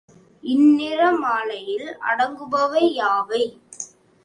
இந்நிறமாலையில் 0.43 1.87
அடங்குபவை 2.01 2.83
யாவை? 2.95 3.43